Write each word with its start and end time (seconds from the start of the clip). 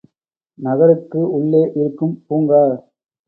நகருக்கு 0.59 1.19
உள்ளே 1.31 1.61
இருக்கும் 1.75 2.15
பூங்கா. 2.27 2.63